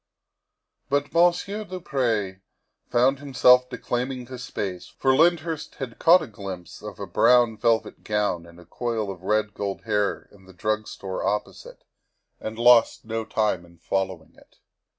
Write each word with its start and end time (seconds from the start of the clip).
But 0.89 1.13
Monsieur 1.13 1.63
du 1.63 1.79
Pre 1.79 2.39
found 2.89 3.19
himself 3.19 3.69
declaiming 3.69 4.25
to 4.25 4.39
space, 4.39 4.87
for 4.87 5.15
Lyndhurst 5.15 5.75
had 5.75 5.99
caught 5.99 6.23
a 6.23 6.27
glimpse 6.27 6.81
of 6.81 6.99
a 6.99 7.05
brown 7.05 7.55
velvet 7.55 8.03
gown 8.03 8.47
and 8.47 8.59
a 8.59 8.65
coil 8.65 9.11
of 9.11 9.21
red 9.21 9.53
gold 9.53 9.81
hair 9.83 10.27
in 10.31 10.45
the 10.45 10.53
drug 10.53 10.87
store 10.87 11.23
opposite, 11.23 11.83
and 12.39 12.57
lost 12.57 13.05
no 13.05 13.23
time 13.25 13.63
in 13.63 13.77
following 13.77 14.33
it. 14.35 14.57